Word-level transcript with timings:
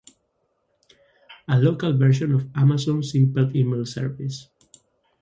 A 1.47 1.59
local 1.59 1.95
version 1.95 2.33
of 2.33 2.49
Amazon 2.57 3.03
Simple 3.03 3.55
Email 3.55 3.85
Service 3.85 4.47